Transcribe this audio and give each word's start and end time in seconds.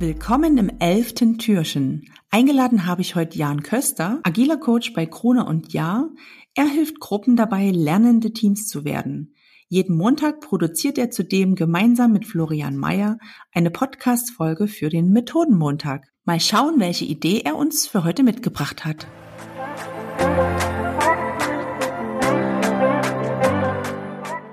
Willkommen 0.00 0.56
im 0.56 0.70
elften 0.78 1.36
Türchen. 1.36 2.06
Eingeladen 2.30 2.86
habe 2.86 3.02
ich 3.02 3.16
heute 3.16 3.36
Jan 3.36 3.62
Köster, 3.62 4.18
agiler 4.22 4.56
Coach 4.56 4.94
bei 4.94 5.04
Krone 5.04 5.44
und 5.44 5.74
Jahr. 5.74 6.08
Er 6.54 6.64
hilft 6.64 7.00
Gruppen 7.00 7.36
dabei, 7.36 7.70
lernende 7.70 8.32
Teams 8.32 8.66
zu 8.66 8.86
werden. 8.86 9.34
Jeden 9.68 9.98
Montag 9.98 10.40
produziert 10.40 10.96
er 10.96 11.10
zudem 11.10 11.54
gemeinsam 11.54 12.12
mit 12.12 12.24
Florian 12.24 12.78
Mayer 12.78 13.18
eine 13.52 13.70
Podcast-Folge 13.70 14.68
für 14.68 14.88
den 14.88 15.10
Methodenmontag. 15.10 16.06
Mal 16.24 16.40
schauen, 16.40 16.80
welche 16.80 17.04
Idee 17.04 17.42
er 17.44 17.56
uns 17.56 17.86
für 17.86 18.02
heute 18.02 18.22
mitgebracht 18.22 18.86
hat. 18.86 19.06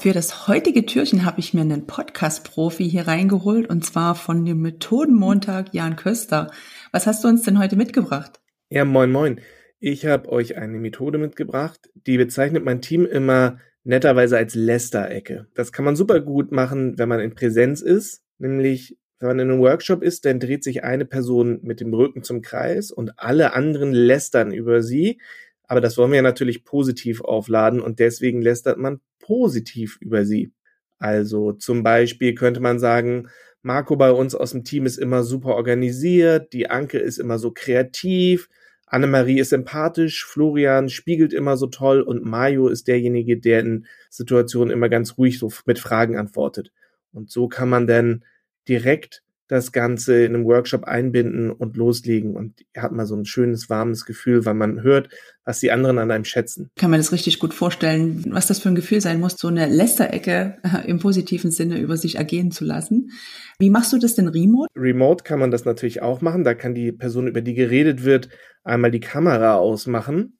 Für 0.00 0.12
das 0.12 0.46
heutige 0.46 0.86
Türchen 0.86 1.24
habe 1.24 1.40
ich 1.40 1.54
mir 1.54 1.62
einen 1.62 1.88
Podcast-Profi 1.88 2.88
hier 2.88 3.08
reingeholt 3.08 3.68
und 3.68 3.84
zwar 3.84 4.14
von 4.14 4.44
dem 4.44 4.62
Methodenmontag 4.62 5.74
Jan 5.74 5.96
Köster. 5.96 6.52
Was 6.92 7.08
hast 7.08 7.24
du 7.24 7.28
uns 7.28 7.42
denn 7.42 7.58
heute 7.58 7.74
mitgebracht? 7.74 8.38
Ja, 8.70 8.84
moin, 8.84 9.10
moin. 9.10 9.40
Ich 9.80 10.06
habe 10.06 10.30
euch 10.30 10.56
eine 10.56 10.78
Methode 10.78 11.18
mitgebracht, 11.18 11.90
die 12.06 12.16
bezeichnet 12.16 12.64
mein 12.64 12.80
Team 12.80 13.06
immer 13.06 13.58
netterweise 13.82 14.36
als 14.36 14.54
Lästerecke. 14.54 15.48
Das 15.56 15.72
kann 15.72 15.84
man 15.84 15.96
super 15.96 16.20
gut 16.20 16.52
machen, 16.52 16.96
wenn 16.96 17.08
man 17.08 17.18
in 17.18 17.34
Präsenz 17.34 17.80
ist, 17.80 18.22
nämlich 18.38 18.96
wenn 19.18 19.30
man 19.30 19.40
in 19.40 19.50
einem 19.50 19.60
Workshop 19.60 20.04
ist, 20.04 20.24
dann 20.26 20.38
dreht 20.38 20.62
sich 20.62 20.84
eine 20.84 21.06
Person 21.06 21.58
mit 21.62 21.80
dem 21.80 21.92
Rücken 21.92 22.22
zum 22.22 22.40
Kreis 22.40 22.92
und 22.92 23.18
alle 23.18 23.52
anderen 23.52 23.92
lästern 23.92 24.52
über 24.52 24.80
sie. 24.84 25.20
Aber 25.68 25.80
das 25.80 25.96
wollen 25.96 26.12
wir 26.12 26.22
natürlich 26.22 26.64
positiv 26.64 27.20
aufladen 27.20 27.80
und 27.80 28.00
deswegen 28.00 28.42
lästert 28.42 28.78
man 28.78 29.00
positiv 29.20 29.98
über 30.00 30.24
sie. 30.24 30.50
Also 30.98 31.52
zum 31.52 31.82
Beispiel 31.82 32.34
könnte 32.34 32.60
man 32.60 32.78
sagen, 32.78 33.28
Marco 33.62 33.96
bei 33.96 34.10
uns 34.10 34.34
aus 34.34 34.52
dem 34.52 34.64
Team 34.64 34.86
ist 34.86 34.98
immer 34.98 35.22
super 35.22 35.54
organisiert, 35.54 36.52
die 36.52 36.70
Anke 36.70 36.98
ist 36.98 37.18
immer 37.18 37.38
so 37.38 37.52
kreativ, 37.52 38.48
Annemarie 38.86 39.40
ist 39.40 39.50
sympathisch, 39.50 40.24
Florian 40.24 40.88
spiegelt 40.88 41.34
immer 41.34 41.56
so 41.56 41.66
toll 41.66 42.00
und 42.00 42.24
Mario 42.24 42.68
ist 42.68 42.88
derjenige, 42.88 43.38
der 43.38 43.60
in 43.60 43.86
Situationen 44.08 44.72
immer 44.72 44.88
ganz 44.88 45.18
ruhig 45.18 45.38
so 45.38 45.52
mit 45.66 45.78
Fragen 45.78 46.16
antwortet. 46.16 46.72
Und 47.12 47.30
so 47.30 47.48
kann 47.48 47.68
man 47.68 47.86
dann 47.86 48.24
direkt 48.68 49.22
das 49.48 49.72
Ganze 49.72 50.24
in 50.24 50.34
einem 50.34 50.44
Workshop 50.44 50.84
einbinden 50.84 51.50
und 51.50 51.76
loslegen. 51.76 52.36
Und 52.36 52.64
habt 52.76 52.94
mal 52.94 53.06
so 53.06 53.16
ein 53.16 53.24
schönes, 53.24 53.70
warmes 53.70 54.04
Gefühl, 54.04 54.44
weil 54.44 54.54
man 54.54 54.82
hört, 54.82 55.08
was 55.44 55.60
die 55.60 55.72
anderen 55.72 55.98
an 55.98 56.10
einem 56.10 56.24
schätzen. 56.24 56.70
Kann 56.76 56.90
man 56.90 57.00
das 57.00 57.12
richtig 57.12 57.38
gut 57.38 57.54
vorstellen, 57.54 58.26
was 58.28 58.46
das 58.46 58.58
für 58.58 58.68
ein 58.68 58.74
Gefühl 58.74 59.00
sein 59.00 59.18
muss, 59.18 59.36
so 59.38 59.48
eine 59.48 59.66
Lästerecke 59.66 60.58
äh, 60.62 60.86
im 60.86 60.98
positiven 61.00 61.50
Sinne 61.50 61.80
über 61.80 61.96
sich 61.96 62.16
ergehen 62.16 62.50
zu 62.50 62.64
lassen. 62.64 63.10
Wie 63.58 63.70
machst 63.70 63.92
du 63.92 63.98
das 63.98 64.14
denn 64.14 64.28
remote? 64.28 64.68
Remote 64.76 65.24
kann 65.24 65.40
man 65.40 65.50
das 65.50 65.64
natürlich 65.64 66.02
auch 66.02 66.20
machen. 66.20 66.44
Da 66.44 66.54
kann 66.54 66.74
die 66.74 66.92
Person, 66.92 67.26
über 67.26 67.40
die 67.40 67.54
geredet 67.54 68.04
wird, 68.04 68.28
einmal 68.62 68.90
die 68.90 69.00
Kamera 69.00 69.56
ausmachen. 69.56 70.38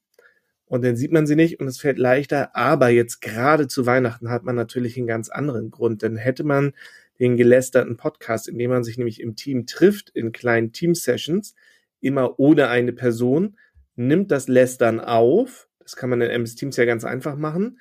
Und 0.67 0.85
dann 0.85 0.97
sieht 0.97 1.13
man 1.13 1.27
sie 1.27 1.35
nicht 1.35 1.61
und 1.61 1.67
es 1.67 1.81
fällt 1.81 1.99
leichter. 1.99 2.55
Aber 2.55 2.91
jetzt 2.91 3.23
gerade 3.23 3.69
zu 3.69 3.87
Weihnachten 3.87 4.29
hat 4.29 4.45
man 4.45 4.55
natürlich 4.55 4.99
einen 4.99 5.07
ganz 5.07 5.31
anderen 5.31 5.71
Grund. 5.71 6.03
Denn 6.03 6.17
hätte 6.17 6.45
man 6.45 6.73
den 7.21 7.37
gelästerten 7.37 7.97
Podcast, 7.97 8.49
in 8.49 8.59
dem 8.59 8.71
man 8.71 8.85
sich 8.85 8.99
nämlich 8.99 9.21
im 9.21 9.37
Team 9.37 9.67
trifft, 9.67 10.11
in 10.11 10.33
kleinen 10.33 10.73
Team-Sessions, 10.73 11.55
immer 12.01 12.39
ohne 12.39 12.69
eine 12.69 12.93
Person, 12.93 13.57
nimmt 13.97 14.31
das 14.31 14.49
Lästern 14.49 15.01
auf. 15.01 15.69
Das 15.81 15.97
kann 15.97 16.11
man 16.11 16.21
in 16.21 16.31
MS 16.31 16.55
Teams 16.55 16.77
ja 16.77 16.85
ganz 16.85 17.05
einfach 17.05 17.37
machen. 17.37 17.81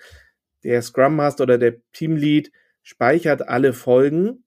Der 0.64 0.82
Scrum 0.82 1.16
Master 1.16 1.44
oder 1.44 1.58
der 1.58 1.76
Teamlead 1.94 2.52
speichert 2.82 3.48
alle 3.48 3.74
Folgen 3.74 4.44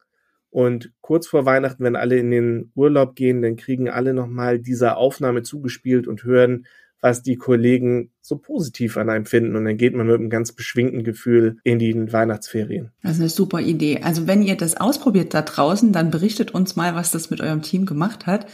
und 0.50 0.92
kurz 1.00 1.28
vor 1.28 1.46
Weihnachten, 1.46 1.84
wenn 1.84 1.94
alle 1.94 2.18
in 2.18 2.30
den 2.30 2.72
Urlaub 2.74 3.14
gehen, 3.14 3.42
dann 3.42 3.56
kriegen 3.56 3.88
alle 3.88 4.12
nochmal 4.12 4.58
diese 4.58 4.96
Aufnahme 4.96 5.42
zugespielt 5.42 6.08
und 6.08 6.24
hören, 6.24 6.66
was 7.00 7.22
die 7.22 7.36
Kollegen 7.36 8.10
so 8.20 8.36
positiv 8.36 8.96
an 8.96 9.10
einem 9.10 9.26
finden. 9.26 9.56
Und 9.56 9.64
dann 9.64 9.76
geht 9.76 9.94
man 9.94 10.06
mit 10.06 10.16
einem 10.16 10.30
ganz 10.30 10.52
beschwingten 10.52 11.04
Gefühl 11.04 11.58
in 11.64 11.78
die 11.78 12.12
Weihnachtsferien. 12.12 12.90
Das 13.02 13.12
ist 13.12 13.20
eine 13.20 13.28
super 13.28 13.60
Idee. 13.60 14.00
Also 14.02 14.26
wenn 14.26 14.42
ihr 14.42 14.56
das 14.56 14.76
ausprobiert 14.76 15.34
da 15.34 15.42
draußen, 15.42 15.92
dann 15.92 16.10
berichtet 16.10 16.52
uns 16.52 16.76
mal, 16.76 16.94
was 16.94 17.10
das 17.10 17.30
mit 17.30 17.40
eurem 17.40 17.62
Team 17.62 17.86
gemacht 17.86 18.26
hat. 18.26 18.46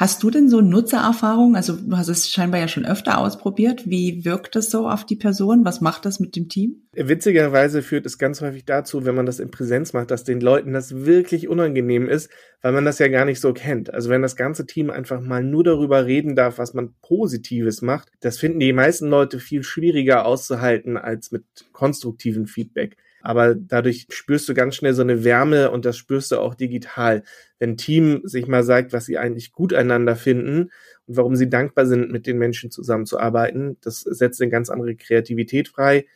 Hast 0.00 0.22
du 0.22 0.30
denn 0.30 0.48
so 0.48 0.62
Nutzererfahrung? 0.62 1.56
Also 1.56 1.76
du 1.76 1.94
hast 1.94 2.08
es 2.08 2.30
scheinbar 2.30 2.58
ja 2.58 2.68
schon 2.68 2.86
öfter 2.86 3.18
ausprobiert. 3.18 3.82
Wie 3.84 4.24
wirkt 4.24 4.56
das 4.56 4.70
so 4.70 4.88
auf 4.88 5.04
die 5.04 5.14
Person? 5.14 5.66
Was 5.66 5.82
macht 5.82 6.06
das 6.06 6.20
mit 6.20 6.36
dem 6.36 6.48
Team? 6.48 6.88
Witzigerweise 6.94 7.82
führt 7.82 8.06
es 8.06 8.16
ganz 8.16 8.40
häufig 8.40 8.64
dazu, 8.64 9.04
wenn 9.04 9.14
man 9.14 9.26
das 9.26 9.40
in 9.40 9.50
Präsenz 9.50 9.92
macht, 9.92 10.10
dass 10.10 10.24
den 10.24 10.40
Leuten 10.40 10.72
das 10.72 11.04
wirklich 11.04 11.48
unangenehm 11.48 12.08
ist, 12.08 12.30
weil 12.62 12.72
man 12.72 12.86
das 12.86 12.98
ja 12.98 13.08
gar 13.08 13.26
nicht 13.26 13.42
so 13.42 13.52
kennt. 13.52 13.92
Also 13.92 14.08
wenn 14.08 14.22
das 14.22 14.36
ganze 14.36 14.64
Team 14.64 14.88
einfach 14.88 15.20
mal 15.20 15.44
nur 15.44 15.64
darüber 15.64 16.06
reden 16.06 16.34
darf, 16.34 16.56
was 16.56 16.72
man 16.72 16.94
Positives 17.02 17.82
macht, 17.82 18.08
das 18.20 18.38
finden 18.38 18.60
die 18.60 18.72
meisten 18.72 19.08
Leute 19.08 19.38
viel 19.38 19.62
schwieriger 19.62 20.24
auszuhalten 20.24 20.96
als 20.96 21.30
mit 21.30 21.44
konstruktivem 21.74 22.46
Feedback. 22.46 22.96
Aber 23.22 23.54
dadurch 23.54 24.06
spürst 24.10 24.48
du 24.48 24.54
ganz 24.54 24.76
schnell 24.76 24.94
so 24.94 25.02
eine 25.02 25.24
Wärme 25.24 25.70
und 25.70 25.84
das 25.84 25.96
spürst 25.96 26.32
du 26.32 26.38
auch 26.38 26.54
digital. 26.54 27.22
Wenn 27.58 27.76
Team 27.76 28.22
sich 28.24 28.46
mal 28.46 28.64
sagt, 28.64 28.92
was 28.92 29.06
sie 29.06 29.18
eigentlich 29.18 29.52
gut 29.52 29.74
einander 29.74 30.16
finden 30.16 30.70
und 31.06 31.16
warum 31.16 31.36
sie 31.36 31.48
dankbar 31.48 31.86
sind, 31.86 32.10
mit 32.10 32.26
den 32.26 32.38
Menschen 32.38 32.70
zusammenzuarbeiten, 32.70 33.76
das 33.82 34.00
setzt 34.00 34.40
eine 34.40 34.50
ganz 34.50 34.70
andere 34.70 34.96
Kreativität 34.96 35.68
frei. 35.68 36.06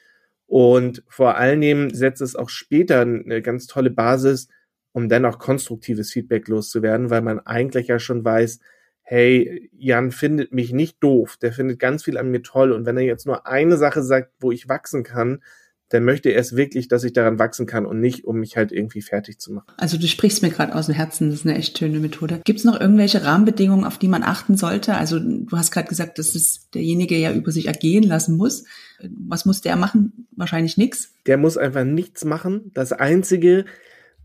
Und 0.46 1.02
vor 1.08 1.36
allen 1.36 1.60
Dingen 1.60 1.92
setzt 1.92 2.22
es 2.22 2.36
auch 2.36 2.48
später 2.48 3.00
eine 3.00 3.42
ganz 3.42 3.66
tolle 3.66 3.90
Basis, 3.90 4.48
um 4.92 5.08
dann 5.08 5.24
auch 5.24 5.38
konstruktives 5.38 6.12
Feedback 6.12 6.48
loszuwerden, 6.48 7.10
weil 7.10 7.22
man 7.22 7.40
eigentlich 7.40 7.88
ja 7.88 7.98
schon 7.98 8.24
weiß, 8.24 8.60
hey, 9.02 9.70
Jan 9.76 10.12
findet 10.12 10.52
mich 10.52 10.72
nicht 10.72 11.02
doof, 11.02 11.36
der 11.36 11.52
findet 11.52 11.78
ganz 11.78 12.04
viel 12.04 12.16
an 12.16 12.30
mir 12.30 12.42
toll. 12.42 12.72
Und 12.72 12.86
wenn 12.86 12.96
er 12.96 13.02
jetzt 13.02 13.26
nur 13.26 13.46
eine 13.46 13.76
Sache 13.76 14.02
sagt, 14.02 14.32
wo 14.40 14.50
ich 14.50 14.68
wachsen 14.68 15.02
kann, 15.02 15.42
dann 15.90 16.04
möchte 16.04 16.30
er 16.30 16.40
es 16.40 16.56
wirklich, 16.56 16.88
dass 16.88 17.04
ich 17.04 17.12
daran 17.12 17.38
wachsen 17.38 17.66
kann 17.66 17.86
und 17.86 18.00
nicht, 18.00 18.24
um 18.24 18.40
mich 18.40 18.56
halt 18.56 18.72
irgendwie 18.72 19.02
fertig 19.02 19.38
zu 19.38 19.52
machen. 19.52 19.66
Also 19.76 19.98
du 19.98 20.06
sprichst 20.06 20.42
mir 20.42 20.50
gerade 20.50 20.74
aus 20.74 20.86
dem 20.86 20.94
Herzen, 20.94 21.30
das 21.30 21.40
ist 21.40 21.46
eine 21.46 21.56
echt 21.56 21.78
schöne 21.78 22.00
Methode. 22.00 22.40
Gibt 22.44 22.58
es 22.58 22.64
noch 22.64 22.80
irgendwelche 22.80 23.22
Rahmenbedingungen, 23.22 23.84
auf 23.84 23.98
die 23.98 24.08
man 24.08 24.22
achten 24.22 24.56
sollte? 24.56 24.94
Also 24.94 25.18
du 25.20 25.56
hast 25.56 25.70
gerade 25.70 25.88
gesagt, 25.88 26.18
dass 26.18 26.34
es 26.34 26.70
derjenige 26.70 27.16
ja 27.16 27.32
über 27.32 27.52
sich 27.52 27.66
ergehen 27.66 28.04
lassen 28.04 28.36
muss. 28.36 28.64
Was 29.02 29.44
muss 29.44 29.60
der 29.60 29.76
machen? 29.76 30.26
Wahrscheinlich 30.32 30.78
nichts. 30.78 31.14
Der 31.26 31.36
muss 31.36 31.58
einfach 31.58 31.84
nichts 31.84 32.24
machen. 32.24 32.70
Das 32.74 32.92
Einzige, 32.92 33.66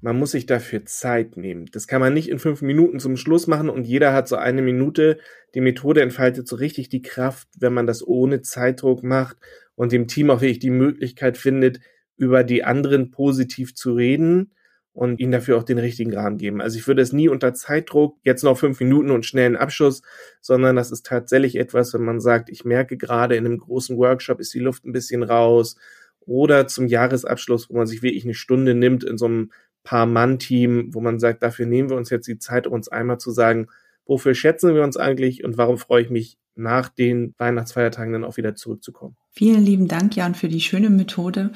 man 0.01 0.17
muss 0.17 0.31
sich 0.31 0.45
dafür 0.45 0.85
Zeit 0.85 1.35
nehmen. 1.35 1.65
Das 1.73 1.87
kann 1.87 1.99
man 1.99 2.13
nicht 2.13 2.29
in 2.29 2.39
fünf 2.39 2.61
Minuten 2.61 2.99
zum 2.99 3.17
Schluss 3.17 3.47
machen 3.47 3.69
und 3.69 3.85
jeder 3.85 4.13
hat 4.13 4.29
so 4.29 4.37
eine 4.37 4.61
Minute. 4.61 5.19
Die 5.55 5.61
Methode 5.61 6.01
entfaltet 6.01 6.47
so 6.47 6.55
richtig 6.55 6.89
die 6.89 7.01
Kraft, 7.01 7.49
wenn 7.59 7.73
man 7.73 7.85
das 7.85 8.05
ohne 8.05 8.41
Zeitdruck 8.41 9.03
macht 9.03 9.37
und 9.79 9.93
dem 9.93 10.07
Team 10.09 10.29
auch 10.29 10.41
wirklich 10.41 10.59
die 10.59 10.71
Möglichkeit 10.71 11.37
findet, 11.37 11.79
über 12.17 12.43
die 12.43 12.65
anderen 12.65 13.11
positiv 13.11 13.75
zu 13.75 13.93
reden 13.93 14.51
und 14.91 15.21
ihnen 15.21 15.31
dafür 15.31 15.55
auch 15.55 15.63
den 15.63 15.77
richtigen 15.77 16.13
Rahmen 16.13 16.37
geben. 16.37 16.59
Also 16.59 16.77
ich 16.77 16.85
würde 16.85 17.01
es 17.01 17.13
nie 17.13 17.29
unter 17.29 17.53
Zeitdruck, 17.53 18.17
jetzt 18.23 18.43
noch 18.43 18.57
fünf 18.57 18.81
Minuten 18.81 19.09
und 19.09 19.25
schnellen 19.25 19.55
Abschuss, 19.55 20.01
sondern 20.41 20.75
das 20.75 20.91
ist 20.91 21.05
tatsächlich 21.05 21.55
etwas, 21.55 21.93
wenn 21.93 22.03
man 22.03 22.19
sagt, 22.19 22.49
ich 22.49 22.65
merke 22.65 22.97
gerade 22.97 23.37
in 23.37 23.45
einem 23.45 23.57
großen 23.57 23.95
Workshop 23.95 24.41
ist 24.41 24.53
die 24.53 24.59
Luft 24.59 24.83
ein 24.83 24.91
bisschen 24.91 25.23
raus 25.23 25.77
oder 26.19 26.67
zum 26.67 26.85
Jahresabschluss, 26.85 27.69
wo 27.69 27.77
man 27.77 27.87
sich 27.87 28.01
wirklich 28.01 28.25
eine 28.25 28.33
Stunde 28.33 28.75
nimmt 28.75 29.05
in 29.05 29.17
so 29.17 29.27
einem 29.27 29.51
Paar-Mann-Team, 29.85 30.93
wo 30.93 30.99
man 30.99 31.19
sagt, 31.19 31.41
dafür 31.41 31.67
nehmen 31.67 31.89
wir 31.89 31.95
uns 31.95 32.09
jetzt 32.09 32.27
die 32.27 32.37
Zeit, 32.37 32.67
uns 32.67 32.89
einmal 32.89 33.17
zu 33.17 33.31
sagen, 33.31 33.67
wofür 34.09 34.35
schätzen 34.35 34.75
wir 34.75 34.83
uns 34.83 34.97
eigentlich 34.97 35.43
und 35.45 35.57
warum 35.57 35.77
freue 35.77 36.01
ich 36.01 36.09
mich 36.09 36.37
nach 36.55 36.89
den 36.89 37.33
Weihnachtsfeiertagen 37.37 38.11
dann 38.11 38.25
auch 38.25 38.35
wieder 38.35 38.55
zurückzukommen. 38.55 39.15
Vielen 39.31 39.63
lieben 39.63 39.87
Dank, 39.87 40.15
Jan, 40.15 40.35
für 40.35 40.49
die 40.49 40.59
schöne 40.59 40.89
Methode. 40.89 41.51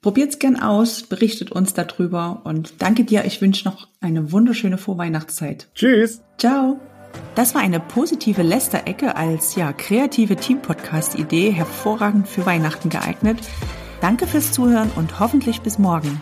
Probiert's 0.00 0.38
gern 0.38 0.60
aus, 0.60 1.02
berichtet 1.02 1.50
uns 1.50 1.74
darüber 1.74 2.42
und 2.44 2.82
danke 2.82 3.04
dir. 3.04 3.24
Ich 3.24 3.40
wünsche 3.40 3.66
noch 3.66 3.88
eine 4.00 4.32
wunderschöne 4.32 4.78
Vorweihnachtszeit. 4.78 5.70
Tschüss. 5.74 6.22
Ciao. 6.38 6.78
Das 7.34 7.54
war 7.54 7.62
eine 7.62 7.80
positive 7.80 8.42
Lästerecke 8.42 9.16
als 9.16 9.56
ja 9.56 9.72
kreative 9.72 10.36
Team-Podcast-Idee, 10.36 11.50
hervorragend 11.50 12.28
für 12.28 12.44
Weihnachten 12.44 12.90
geeignet. 12.90 13.38
Danke 14.00 14.26
fürs 14.26 14.52
Zuhören 14.52 14.90
und 14.96 15.20
hoffentlich 15.20 15.62
bis 15.62 15.78
morgen. 15.78 16.20